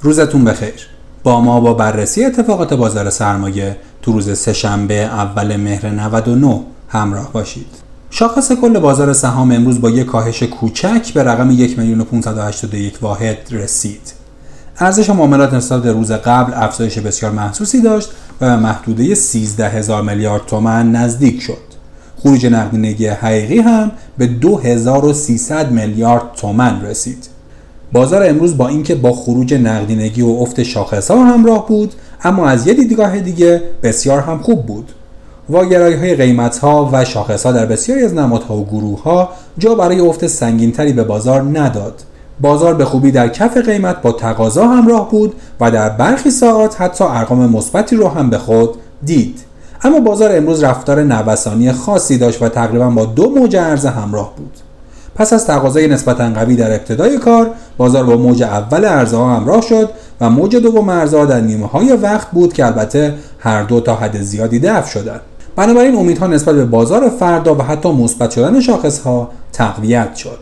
[0.00, 0.88] روزتون بخیر.
[1.22, 7.66] با ما با بررسی اتفاقات بازار سرمایه تو روز سهشنبه اول مهر 99 همراه باشید.
[8.10, 12.06] شاخص کل بازار سهام امروز با یک کاهش کوچک به رقم 1 میلیون
[13.02, 14.12] واحد رسید.
[14.78, 18.10] ارزش معاملات نسبت به روز قبل افزایش بسیار محسوسی داشت
[18.40, 21.68] و به محدوده 13 هزار میلیارد تومن نزدیک شد.
[22.16, 27.37] خروج نقدینگی حقیقی هم به 2300 میلیارد تومن رسید.
[27.92, 32.66] بازار امروز با اینکه با خروج نقدینگی و افت شاخص ها همراه بود اما از
[32.66, 34.92] یه دیدگاه دیگه بسیار هم خوب بود.
[35.48, 39.28] واگرایی های قیمت ها و شاخص ها در بسیاری از نمادها و گروه ها
[39.58, 42.02] جا برای افت سنگینتری به بازار نداد.
[42.40, 47.04] بازار به خوبی در کف قیمت با تقاضا همراه بود و در برخی ساعات حتی
[47.04, 48.70] ارقام مثبتی رو هم به خود
[49.04, 49.40] دید.
[49.82, 54.67] اما بازار امروز رفتار نوسانی خاصی داشت و تقریبا با دو موج عرضه همراه بود.
[55.18, 59.60] پس از تقاضای نسبتا قوی در ابتدای کار بازار با موج اول عرضه ها همراه
[59.60, 59.90] شد
[60.20, 63.94] و موج دوم عرضه ها در نیمه های وقت بود که البته هر دو تا
[63.94, 65.20] حد زیادی دفع شدند.
[65.56, 70.38] بنابراین امیدها نسبت به بازار فردا و حتی مثبت شدن شاخص ها تقویت شد.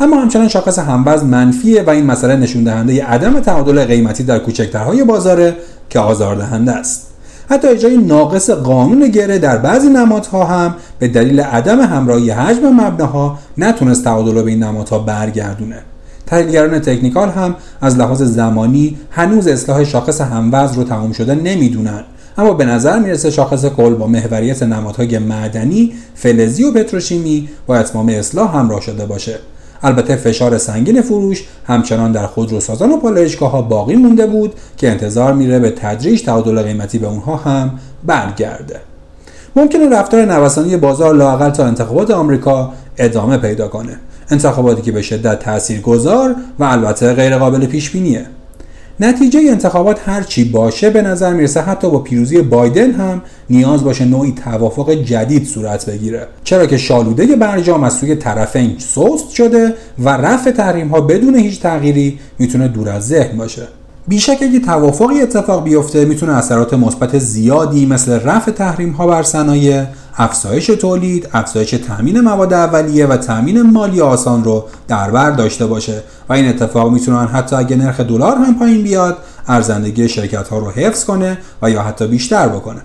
[0.00, 5.04] اما همچنان شاخص هموزن منفیه و این مسئله نشون دهنده عدم تعادل قیمتی در کوچکترهای
[5.04, 5.56] بازاره
[5.90, 7.09] که آزاردهنده است.
[7.50, 13.38] حتی اجرای ناقص قانون گره در بعضی نمادها هم به دلیل عدم همراهی حجم مبناها
[13.58, 15.78] نتونست تعادل به این نمادها برگردونه.
[16.26, 22.04] تحلیلگران تکنیکال هم از لحاظ زمانی هنوز اصلاح شاخص هموز رو تمام شده نمی‌دونن.
[22.38, 28.08] اما به نظر می‌رسه شاخص کل با محوریت نمادهای معدنی، فلزی و پتروشیمی با اتمام
[28.08, 29.38] اصلاح همراه شده باشه.
[29.82, 35.32] البته فشار سنگین فروش همچنان در خودروسازان و پالایشگاه ها باقی مونده بود که انتظار
[35.32, 37.70] میره به تدریج تعادل قیمتی به اونها هم
[38.06, 38.80] برگرده.
[39.56, 43.96] ممکنه رفتار نوسانی بازار لاقل تا انتخابات آمریکا ادامه پیدا کنه.
[44.30, 48.26] انتخاباتی که به شدت تأثیر گذار و البته غیرقابل پیش بینیه
[49.00, 54.04] نتیجه انتخابات هر چی باشه به نظر می‌رسه حتی با پیروزی بایدن هم نیاز باشه
[54.04, 56.26] نوعی توافق جدید صورت بگیره.
[56.44, 61.60] چرا که شالوده برجام از سوی طرفین سست شده و رفع تحریم ها بدون هیچ
[61.60, 63.62] تغییری می‌تونه دور از ذهن باشه.
[64.08, 69.84] بیشک اگه توافقی اتفاق بیفته می‌تونه اثرات مثبت زیادی مثل رفع تحریم ها بر صنایع
[70.20, 76.02] افزایش تولید، افزایش تامین مواد اولیه و تامین مالی آسان رو در بر داشته باشه.
[76.28, 79.16] و این اتفاق می‌تونن حتی اگه نرخ دلار هم پایین بیاد
[79.48, 82.80] ارزندگی شرکت ها رو حفظ کنه و یا حتی بیشتر بکنه.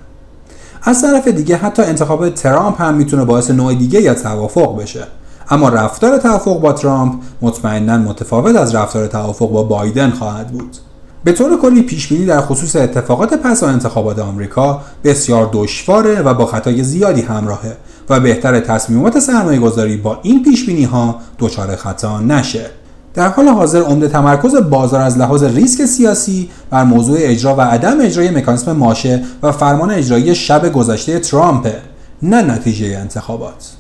[0.84, 5.04] از طرف دیگه حتی انتخاب ترامپ هم می‌تونه باعث نوع دیگه یا توافق بشه.
[5.50, 10.78] اما رفتار توافق با ترامپ مطمئنا متفاوت از رفتار توافق با بایدن خواهد بود.
[11.26, 16.34] به طور کلی پیش بینی در خصوص اتفاقات پس از انتخابات آمریکا بسیار دشواره و
[16.34, 17.78] با خطای زیادی همراهه
[18.10, 22.66] و بهتر تصمیمات سرمایه گذاری با این پیش ها دچار خطا نشه.
[23.14, 28.02] در حال حاضر عمده تمرکز بازار از لحاظ ریسک سیاسی بر موضوع اجرا و عدم
[28.02, 31.68] اجرای مکانیسم ماشه و فرمان اجرایی شب گذشته ترامپ
[32.22, 33.74] نه نتیجه انتخابات.